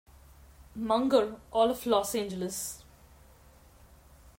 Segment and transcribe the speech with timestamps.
[0.73, 2.83] Munger, all of Los Angeles.